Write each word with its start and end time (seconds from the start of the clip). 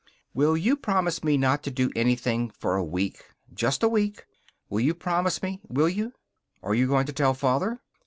"Will 0.33 0.57
you 0.57 0.75
promise 0.75 1.23
me 1.23 1.37
not 1.37 1.61
to 1.61 1.69
do 1.69 1.91
anything 1.95 2.49
for 2.49 2.75
a 2.75 2.83
week? 2.83 3.23
Just 3.53 3.83
a 3.83 3.87
week! 3.87 4.25
Will 4.67 4.79
you 4.81 4.95
promise 4.95 5.43
me? 5.43 5.61
Will 5.67 5.89
you?" 5.89 6.11
"Are 6.63 6.73
you 6.73 6.87
going 6.87 7.05
to 7.05 7.13
tell 7.13 7.35
Father?" 7.35 7.79